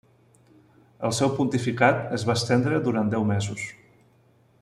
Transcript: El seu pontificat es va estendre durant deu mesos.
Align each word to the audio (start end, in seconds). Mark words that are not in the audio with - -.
El 1.09 1.13
seu 1.17 1.29
pontificat 1.39 2.01
es 2.17 2.25
va 2.31 2.37
estendre 2.41 2.81
durant 2.89 3.13
deu 3.13 3.31
mesos. 3.35 3.71